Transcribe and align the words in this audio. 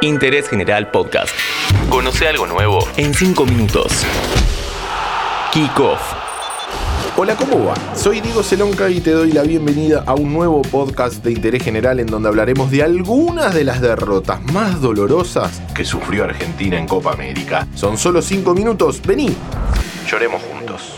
Interés 0.00 0.48
General 0.48 0.88
Podcast. 0.92 1.34
Conoce 1.90 2.28
algo 2.28 2.46
nuevo 2.46 2.78
en 2.96 3.12
5 3.12 3.44
minutos. 3.46 4.04
Kick 5.52 5.80
Off. 5.80 6.12
Hola, 7.16 7.34
¿cómo 7.34 7.64
va? 7.64 7.74
Soy 7.96 8.20
Diego 8.20 8.44
Celonca 8.44 8.88
y 8.90 9.00
te 9.00 9.10
doy 9.10 9.32
la 9.32 9.42
bienvenida 9.42 10.04
a 10.06 10.14
un 10.14 10.32
nuevo 10.32 10.62
podcast 10.62 11.24
de 11.24 11.32
interés 11.32 11.64
general 11.64 11.98
en 11.98 12.06
donde 12.06 12.28
hablaremos 12.28 12.70
de 12.70 12.84
algunas 12.84 13.52
de 13.52 13.64
las 13.64 13.80
derrotas 13.80 14.40
más 14.52 14.80
dolorosas 14.80 15.60
que 15.74 15.84
sufrió 15.84 16.22
Argentina 16.22 16.78
en 16.78 16.86
Copa 16.86 17.12
América. 17.12 17.66
Son 17.74 17.98
solo 17.98 18.22
5 18.22 18.54
minutos, 18.54 19.02
vení, 19.04 19.34
lloremos 20.08 20.40
juntos. 20.42 20.97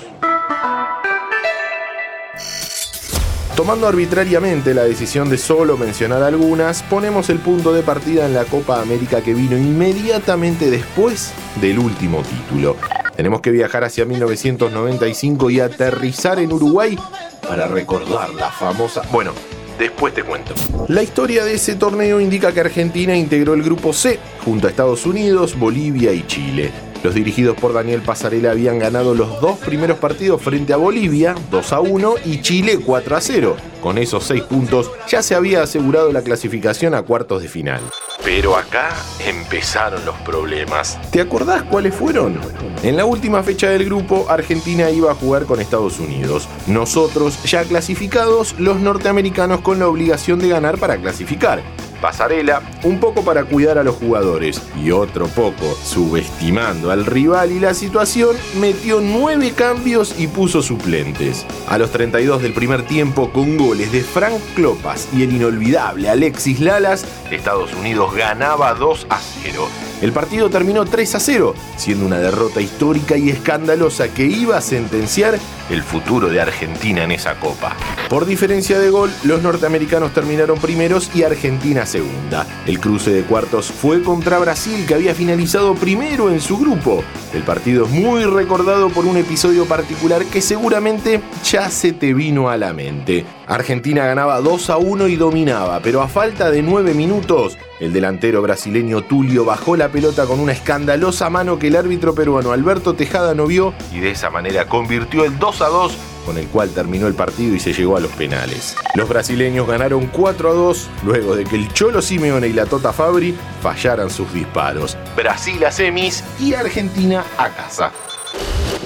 Tomando 3.61 3.87
arbitrariamente 3.87 4.73
la 4.73 4.85
decisión 4.85 5.29
de 5.29 5.37
solo 5.37 5.77
mencionar 5.77 6.23
algunas, 6.23 6.83
ponemos 6.83 7.29
el 7.29 7.41
punto 7.41 7.75
de 7.75 7.83
partida 7.83 8.25
en 8.25 8.33
la 8.33 8.47
Copa 8.47 8.81
América 8.81 9.21
que 9.21 9.35
vino 9.35 9.55
inmediatamente 9.55 10.71
después 10.71 11.35
del 11.61 11.79
último 11.79 12.23
título. 12.23 12.79
Tenemos 13.15 13.43
que 13.43 13.51
viajar 13.51 13.85
hacia 13.85 14.07
1995 14.07 15.51
y 15.51 15.61
aterrizar 15.61 16.39
en 16.39 16.54
Uruguay 16.54 16.99
para 17.46 17.67
recordar 17.68 18.32
la 18.32 18.51
famosa... 18.51 19.03
Bueno, 19.13 19.32
después 19.79 20.15
te 20.15 20.23
cuento. 20.23 20.54
La 20.89 21.03
historia 21.03 21.45
de 21.45 21.53
ese 21.53 21.75
torneo 21.75 22.18
indica 22.18 22.53
que 22.53 22.61
Argentina 22.61 23.15
integró 23.15 23.53
el 23.53 23.63
grupo 23.63 23.93
C 23.93 24.18
junto 24.43 24.68
a 24.68 24.71
Estados 24.71 25.04
Unidos, 25.04 25.59
Bolivia 25.59 26.15
y 26.15 26.27
Chile. 26.27 26.73
Los 27.03 27.14
dirigidos 27.14 27.57
por 27.57 27.72
Daniel 27.72 28.03
Pasarela 28.03 28.50
habían 28.50 28.79
ganado 28.79 29.14
los 29.14 29.40
dos 29.40 29.59
primeros 29.59 29.99
partidos 29.99 30.43
frente 30.43 30.75
a 30.75 30.77
Bolivia, 30.77 31.35
2 31.50 31.73
a 31.73 31.81
1, 31.81 32.14
y 32.27 32.42
Chile 32.42 32.78
4 32.84 33.17
a 33.17 33.20
0. 33.20 33.56
Con 33.81 33.97
esos 33.97 34.25
seis 34.25 34.42
puntos 34.42 34.91
ya 35.09 35.23
se 35.23 35.34
había 35.34 35.62
asegurado 35.62 36.12
la 36.12 36.20
clasificación 36.20 36.95
a 36.95 37.03
cuartos 37.03 37.41
de 37.41 37.48
final. 37.48 37.81
Pero 38.23 38.55
acá 38.55 38.91
empezaron 39.27 40.05
los 40.05 40.14
problemas. 40.17 40.98
¿Te 41.11 41.23
acordás 41.23 41.62
cuáles 41.62 41.95
fueron? 41.95 42.39
En 42.83 42.98
la 42.98 43.06
última 43.06 43.43
fecha 43.43 43.71
del 43.71 43.87
grupo, 43.87 44.27
Argentina 44.28 44.91
iba 44.91 45.11
a 45.11 45.15
jugar 45.15 45.47
con 45.47 45.61
Estados 45.61 45.98
Unidos. 45.98 46.47
Nosotros, 46.67 47.43
ya 47.45 47.65
clasificados, 47.65 48.55
los 48.59 48.78
norteamericanos 48.78 49.62
con 49.62 49.78
la 49.78 49.89
obligación 49.89 50.39
de 50.39 50.48
ganar 50.48 50.78
para 50.78 50.98
clasificar. 50.98 51.62
Pasarela, 52.01 52.62
un 52.83 52.98
poco 52.98 53.23
para 53.23 53.45
cuidar 53.45 53.79
a 53.79 53.84
los 53.84 53.97
jugadores 53.97 54.62
y 54.83 54.91
otro 54.91 55.27
poco 55.29 55.77
subestimando 55.84 56.91
al 56.91 57.05
rival 57.06 57.53
y 57.53 57.61
la 57.61 57.75
situación, 57.75 58.37
metió 58.59 59.01
nueve 59.01 59.53
cambios 59.55 60.15
y 60.19 60.27
puso 60.27 60.62
suplentes. 60.62 61.47
A 61.69 61.78
los 61.78 61.91
32 61.91 62.43
del 62.43 62.53
primer 62.53 62.83
tiempo, 62.83 63.31
con 63.31 63.56
goles 63.56 63.93
de 63.93 64.03
Frank 64.03 64.41
Klopas 64.55 65.09
y 65.15 65.23
el 65.23 65.33
inolvidable 65.33 66.09
Alexis 66.09 66.61
Lalas, 66.61 67.05
Estados 67.31 67.75
Unidos 67.75 68.15
ganaba 68.15 68.75
2 68.75 69.06
a 69.11 69.19
0. 69.43 69.69
El 70.01 70.12
partido 70.12 70.48
terminó 70.48 70.87
3 70.87 71.15
a 71.15 71.21
0, 71.21 71.55
siendo 71.77 72.06
una 72.06 72.19
derrota 72.19 72.61
histórica 72.61 73.17
y 73.17 73.28
escandalosa 73.28 74.09
que 74.09 74.25
iba 74.25 74.56
a 74.56 74.62
sentenciar 74.62 75.39
el 75.71 75.83
futuro 75.83 76.29
de 76.29 76.41
Argentina 76.41 77.05
en 77.05 77.13
esa 77.13 77.37
copa. 77.37 77.77
Por 78.09 78.27
diferencia 78.27 78.79
de 78.79 78.91
gol, 78.91 79.11
los 79.25 79.43
norteamericanos 79.43 80.12
terminaron 80.12 80.59
primeros 80.59 81.11
y 81.15 81.23
Argentina 81.23 81.87
segunda. 81.87 82.47
El 82.67 82.81
cruce 82.81 83.11
de 83.11 83.23
cuartos 83.23 83.71
fue 83.71 84.03
contra 84.03 84.39
Brasil, 84.39 84.85
que 84.87 84.95
había 84.95 85.15
finalizado 85.15 85.75
primero 85.75 86.31
en 86.31 86.41
su 86.41 86.59
grupo. 86.59 87.05
El 87.33 87.43
partido 87.43 87.87
es 87.87 87.91
muy 87.91 88.25
recordado 88.25 88.91
por 88.91 89.07
un 89.07 89.17
episodio 89.17 89.67
particular 89.67 90.25
que 90.25 90.41
seguramente 90.41 91.21
ya 91.45 91.71
se 91.71 91.93
te 91.93 92.12
vino 92.12 92.51
a 92.51 92.57
la 92.57 92.73
mente. 92.73 93.25
Argentina 93.51 94.06
ganaba 94.06 94.41
2 94.41 94.70
a 94.70 94.77
1 94.77 95.09
y 95.09 95.17
dominaba, 95.17 95.81
pero 95.81 96.03
a 96.03 96.09
falta 96.09 96.53
de 96.53 96.62
9 96.62 96.95
minutos, 96.95 97.59
el 97.81 97.93
delantero 97.93 98.43
brasileño 98.43 99.03
Tulio 99.03 99.45
bajó 99.45 99.75
la 99.75 99.89
pelota 99.89 100.25
con 100.27 100.39
una 100.39 100.53
escandalosa 100.53 101.31
mano 101.31 101.59
que 101.59 101.67
el 101.67 101.75
árbitro 101.75 102.15
peruano 102.15 102.53
Alberto 102.53 102.95
Tejada 102.95 103.34
no 103.34 103.48
vio 103.48 103.75
y 103.93 103.98
de 103.98 104.12
esa 104.12 104.31
manera 104.31 104.67
convirtió 104.67 105.25
el 105.25 105.37
2 105.41 105.62
a 105.62 105.66
2 105.66 105.99
con 106.27 106.38
el 106.38 106.47
cual 106.47 106.71
terminó 106.71 107.09
el 107.09 107.15
partido 107.15 107.56
y 107.56 107.59
se 107.59 107.72
llegó 107.72 107.97
a 107.97 108.00
los 108.00 108.12
penales. 108.12 108.77
Los 108.94 109.09
brasileños 109.09 109.67
ganaron 109.67 110.06
4 110.06 110.49
a 110.49 110.53
2 110.53 110.91
luego 111.05 111.34
de 111.34 111.43
que 111.43 111.56
el 111.56 111.72
Cholo 111.72 112.03
Simeone 112.03 112.47
y 112.47 112.53
la 112.53 112.67
Tota 112.67 112.93
Fabri 112.93 113.34
fallaran 113.62 114.11
sus 114.11 114.32
disparos. 114.32 114.97
Brasil 115.17 115.65
a 115.65 115.72
semis 115.72 116.22
y 116.38 116.55
Argentina 116.55 117.25
a 117.37 117.49
casa. 117.49 117.91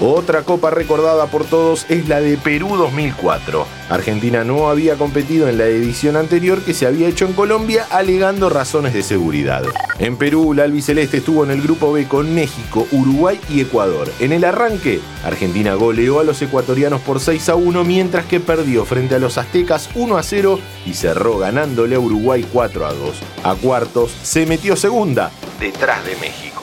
Otra 0.01 0.43
copa 0.43 0.71
recordada 0.71 1.27
por 1.27 1.45
todos 1.45 1.85
es 1.87 2.09
la 2.09 2.19
de 2.19 2.35
Perú 2.37 2.75
2004. 2.75 3.65
Argentina 3.89 4.43
no 4.43 4.67
había 4.67 4.95
competido 4.95 5.47
en 5.47 5.57
la 5.57 5.67
edición 5.67 6.17
anterior 6.17 6.61
que 6.63 6.73
se 6.73 6.85
había 6.85 7.07
hecho 7.07 7.25
en 7.25 7.31
Colombia 7.31 7.87
alegando 7.89 8.49
razones 8.49 8.93
de 8.93 9.03
seguridad. 9.03 9.63
En 9.97 10.17
Perú, 10.17 10.53
la 10.53 10.63
albiceleste 10.63 11.17
estuvo 11.17 11.45
en 11.45 11.51
el 11.51 11.61
grupo 11.61 11.93
B 11.93 12.09
con 12.09 12.35
México, 12.35 12.85
Uruguay 12.91 13.39
y 13.49 13.61
Ecuador. 13.61 14.11
En 14.19 14.33
el 14.33 14.43
arranque, 14.43 14.99
Argentina 15.23 15.75
goleó 15.75 16.19
a 16.19 16.25
los 16.25 16.41
ecuatorianos 16.41 16.99
por 16.99 17.21
6 17.21 17.47
a 17.47 17.55
1 17.55 17.85
mientras 17.85 18.25
que 18.25 18.41
perdió 18.41 18.83
frente 18.83 19.15
a 19.15 19.19
los 19.19 19.37
aztecas 19.37 19.89
1 19.95 20.17
a 20.17 20.23
0 20.23 20.59
y 20.85 20.93
cerró 20.93 21.37
ganándole 21.37 21.95
a 21.95 21.99
Uruguay 21.99 22.45
4 22.51 22.85
a 22.85 22.93
2. 22.93 23.21
A 23.43 23.55
cuartos 23.55 24.11
se 24.23 24.45
metió 24.45 24.75
segunda, 24.75 25.31
detrás 25.57 26.03
de 26.03 26.17
México. 26.17 26.54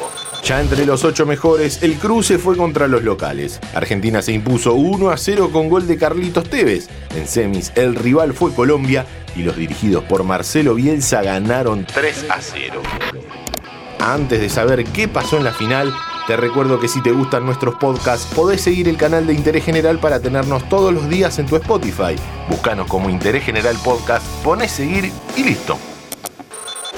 Ya 0.43 0.61
entre 0.61 0.85
los 0.87 1.05
ocho 1.05 1.25
mejores, 1.25 1.85
el 1.85 1.95
cruce 1.95 2.37
fue 2.37 2.57
contra 2.57 2.89
los 2.89 3.05
locales. 3.05 3.61
Argentina 3.75 4.21
se 4.23 4.33
impuso 4.33 4.75
1 4.75 5.11
a 5.11 5.17
0 5.17 5.51
con 5.53 5.69
gol 5.69 5.87
de 5.87 5.97
Carlitos 5.97 6.51
Tevez. 6.51 6.89
En 7.15 7.29
semis, 7.29 7.71
el 7.77 7.95
rival 7.95 8.35
fue 8.35 8.53
Colombia 8.53 9.07
y 9.37 9.45
los 9.45 9.57
dirigidos 9.57 10.03
por 10.03 10.25
Marcelo 10.25 10.75
Bielsa 10.75 11.23
ganaron 11.23 11.87
3 11.87 12.27
a 12.29 12.41
0. 12.41 12.83
Antes 14.01 14.41
de 14.41 14.49
saber 14.49 14.85
qué 14.87 15.07
pasó 15.07 15.37
en 15.37 15.45
la 15.45 15.53
final, 15.53 15.95
te 16.27 16.37
recuerdo 16.37 16.81
que 16.81 16.89
si 16.89 17.01
te 17.03 17.13
gustan 17.13 17.47
nuestros 17.47 17.77
podcasts, 17.77 18.27
podés 18.35 18.63
seguir 18.63 18.89
el 18.89 18.97
canal 18.97 19.29
de 19.29 19.35
Interés 19.35 19.65
General 19.65 19.99
para 20.01 20.19
tenernos 20.19 20.69
todos 20.69 20.93
los 20.93 21.09
días 21.09 21.39
en 21.39 21.47
tu 21.47 21.55
Spotify. 21.55 22.17
Búscanos 22.49 22.89
como 22.89 23.11
Interés 23.11 23.45
General 23.45 23.77
Podcast, 23.85 24.27
pones 24.43 24.73
seguir 24.73 25.13
y 25.37 25.45
listo. 25.45 25.79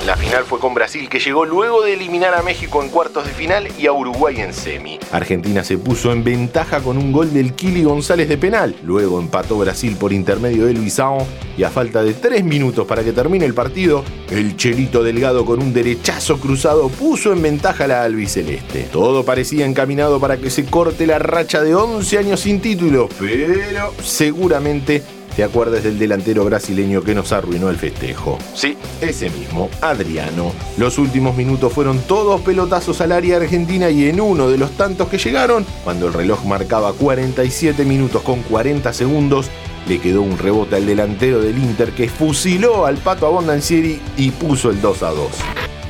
La 0.06 0.16
final 0.16 0.44
fue 0.44 0.58
con 0.58 0.74
Brasil, 0.74 1.08
que 1.08 1.18
llegó 1.18 1.46
luego 1.46 1.82
de 1.82 1.94
eliminar 1.94 2.34
a 2.34 2.42
México 2.42 2.82
en 2.82 2.90
cuartos 2.90 3.24
de 3.24 3.32
final 3.32 3.68
y 3.78 3.86
a 3.86 3.92
Uruguay 3.92 4.38
en 4.38 4.52
semi. 4.52 4.98
Argentina 5.10 5.64
se 5.64 5.78
puso 5.78 6.12
en 6.12 6.22
ventaja 6.22 6.82
con 6.82 6.98
un 6.98 7.10
gol 7.10 7.32
del 7.32 7.54
Kili 7.54 7.84
González 7.84 8.28
de 8.28 8.36
penal. 8.36 8.76
Luego 8.84 9.18
empató 9.18 9.56
Brasil 9.56 9.96
por 9.98 10.12
intermedio 10.12 10.66
de 10.66 10.74
Luisao 10.74 11.26
y 11.56 11.62
a 11.62 11.70
falta 11.70 12.02
de 12.02 12.12
tres 12.12 12.44
minutos 12.44 12.86
para 12.86 13.02
que 13.02 13.12
termine 13.12 13.46
el 13.46 13.54
partido, 13.54 14.04
el 14.30 14.58
Chelito 14.58 15.02
Delgado 15.02 15.46
con 15.46 15.62
un 15.62 15.72
derechazo 15.72 16.38
cruzado 16.38 16.90
puso 16.90 17.32
en 17.32 17.40
ventaja 17.40 17.84
a 17.84 17.88
la 17.88 18.02
albiceleste. 18.02 18.88
Todo 18.92 19.24
parecía 19.24 19.64
encaminado 19.64 20.20
para 20.20 20.36
que 20.36 20.50
se 20.50 20.66
corte 20.66 21.06
la 21.06 21.18
racha 21.18 21.62
de 21.62 21.74
11 21.74 22.18
años 22.18 22.40
sin 22.40 22.60
título, 22.60 23.08
pero 23.18 23.94
seguramente 24.02 25.02
te 25.36 25.44
acuerdas 25.44 25.82
del 25.82 25.98
delantero 25.98 26.44
brasileño 26.44 27.02
que 27.02 27.14
nos 27.14 27.32
arruinó 27.32 27.70
el 27.70 27.76
festejo. 27.76 28.38
Sí, 28.54 28.76
ese 29.00 29.30
mismo, 29.30 29.68
Adriano. 29.80 30.52
Los 30.76 30.98
últimos 30.98 31.36
minutos 31.36 31.72
fueron 31.72 31.98
todos 32.00 32.40
pelotazos 32.40 33.00
al 33.00 33.12
área 33.12 33.36
argentina 33.36 33.90
y 33.90 34.08
en 34.08 34.20
uno 34.20 34.48
de 34.48 34.58
los 34.58 34.70
tantos 34.72 35.08
que 35.08 35.18
llegaron, 35.18 35.66
cuando 35.82 36.06
el 36.06 36.12
reloj 36.12 36.44
marcaba 36.44 36.92
47 36.92 37.84
minutos 37.84 38.22
con 38.22 38.42
40 38.42 38.92
segundos, 38.92 39.50
le 39.88 39.98
quedó 39.98 40.22
un 40.22 40.38
rebote 40.38 40.76
al 40.76 40.86
delantero 40.86 41.40
del 41.40 41.58
Inter 41.58 41.92
que 41.92 42.08
fusiló 42.08 42.86
al 42.86 42.96
Pato 42.96 43.26
Abondancieri 43.26 44.00
y 44.16 44.30
puso 44.30 44.70
el 44.70 44.80
2 44.80 45.02
a 45.02 45.10
2. 45.10 45.28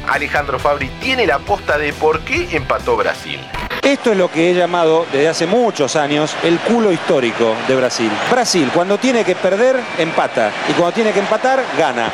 Alejandro 0.09 0.59
Fabri 0.59 0.91
tiene 1.00 1.26
la 1.26 1.38
posta 1.38 1.78
de 1.78 1.93
por 1.93 2.21
qué 2.21 2.49
empató 2.56 2.97
Brasil. 2.97 3.38
Esto 3.84 4.12
es 4.12 4.16
lo 4.16 4.30
que 4.30 4.50
he 4.50 4.54
llamado 4.54 5.04
desde 5.12 5.28
hace 5.28 5.46
muchos 5.46 5.94
años 5.94 6.34
el 6.42 6.58
culo 6.60 6.90
histórico 6.90 7.54
de 7.68 7.76
Brasil. 7.76 8.10
Brasil, 8.30 8.70
cuando 8.72 8.96
tiene 8.96 9.24
que 9.24 9.36
perder, 9.36 9.78
empata. 9.98 10.50
Y 10.70 10.72
cuando 10.72 10.92
tiene 10.92 11.12
que 11.12 11.20
empatar, 11.20 11.62
gana. 11.76 12.10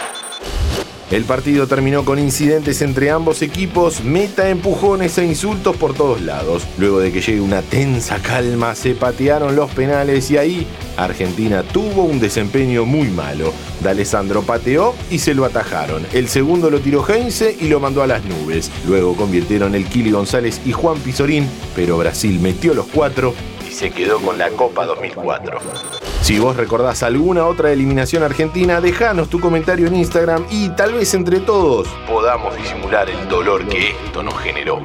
El 1.10 1.24
partido 1.24 1.66
terminó 1.66 2.04
con 2.04 2.20
incidentes 2.20 2.82
entre 2.82 3.10
ambos 3.10 3.42
equipos, 3.42 4.04
meta 4.04 4.48
empujones 4.48 5.18
e 5.18 5.26
insultos 5.26 5.76
por 5.76 5.92
todos 5.92 6.20
lados. 6.20 6.62
Luego 6.78 7.00
de 7.00 7.10
que 7.10 7.20
llegue 7.20 7.40
una 7.40 7.62
tensa 7.62 8.20
calma, 8.22 8.76
se 8.76 8.94
patearon 8.94 9.56
los 9.56 9.68
penales 9.72 10.30
y 10.30 10.36
ahí 10.36 10.66
Argentina 10.96 11.64
tuvo 11.64 12.04
un 12.04 12.20
desempeño 12.20 12.84
muy 12.84 13.08
malo. 13.08 13.52
D'Alessandro 13.82 14.42
pateó 14.42 14.94
y 15.10 15.18
se 15.18 15.34
lo 15.34 15.44
atajaron. 15.44 16.06
El 16.12 16.28
segundo 16.28 16.70
lo 16.70 16.78
tiró 16.78 17.04
Heinze 17.04 17.56
y 17.58 17.66
lo 17.66 17.80
mandó 17.80 18.04
a 18.04 18.06
las 18.06 18.24
nubes. 18.24 18.70
Luego 18.86 19.16
convirtieron 19.16 19.74
el 19.74 19.86
Kili 19.86 20.12
González 20.12 20.60
y 20.64 20.70
Juan 20.70 20.98
Pizorín, 21.00 21.48
pero 21.74 21.98
Brasil 21.98 22.38
metió 22.38 22.72
los 22.72 22.86
cuatro 22.86 23.34
y 23.68 23.72
se 23.72 23.90
quedó 23.90 24.20
con 24.20 24.38
la 24.38 24.48
Copa 24.50 24.86
2004. 24.86 25.99
Si 26.30 26.38
vos 26.38 26.54
recordás 26.54 27.02
alguna 27.02 27.44
otra 27.44 27.72
eliminación 27.72 28.22
argentina, 28.22 28.80
dejanos 28.80 29.28
tu 29.28 29.40
comentario 29.40 29.88
en 29.88 29.96
Instagram 29.96 30.46
y 30.48 30.68
tal 30.68 30.92
vez 30.92 31.12
entre 31.14 31.40
todos 31.40 31.88
podamos 32.06 32.56
disimular 32.56 33.10
el 33.10 33.28
dolor 33.28 33.66
que 33.66 33.96
esto 34.04 34.22
nos 34.22 34.38
generó. 34.38 34.80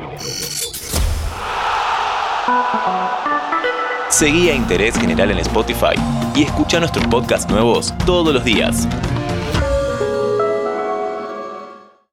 Seguí 4.09 4.49
a 4.49 4.55
Interés 4.55 4.97
General 4.97 5.29
en 5.29 5.37
Spotify 5.37 5.93
y 6.33 6.45
escucha 6.45 6.79
nuestros 6.79 7.05
podcasts 7.05 7.47
nuevos 7.47 7.93
todos 8.07 8.33
los 8.33 8.43
días. 8.43 8.87